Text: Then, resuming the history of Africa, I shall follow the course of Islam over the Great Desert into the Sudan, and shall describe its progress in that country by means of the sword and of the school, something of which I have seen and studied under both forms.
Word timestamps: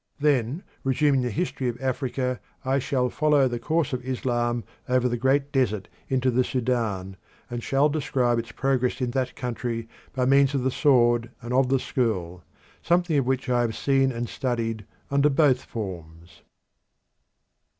Then, 0.19 0.63
resuming 0.83 1.21
the 1.21 1.29
history 1.29 1.67
of 1.67 1.79
Africa, 1.79 2.39
I 2.65 2.79
shall 2.79 3.11
follow 3.11 3.47
the 3.47 3.59
course 3.59 3.93
of 3.93 4.03
Islam 4.03 4.63
over 4.89 5.07
the 5.07 5.15
Great 5.15 5.51
Desert 5.51 5.89
into 6.09 6.31
the 6.31 6.43
Sudan, 6.43 7.17
and 7.51 7.61
shall 7.61 7.87
describe 7.87 8.39
its 8.39 8.51
progress 8.51 8.99
in 8.99 9.11
that 9.11 9.35
country 9.35 9.87
by 10.13 10.25
means 10.25 10.55
of 10.55 10.63
the 10.63 10.71
sword 10.71 11.29
and 11.39 11.53
of 11.53 11.69
the 11.69 11.77
school, 11.79 12.41
something 12.81 13.15
of 13.19 13.27
which 13.27 13.47
I 13.47 13.61
have 13.61 13.75
seen 13.77 14.11
and 14.11 14.27
studied 14.27 14.85
under 15.11 15.29
both 15.29 15.65
forms. 15.65 16.41